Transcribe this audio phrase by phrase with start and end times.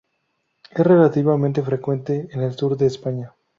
[0.71, 3.35] Es relativamente frecuente en el sur de España.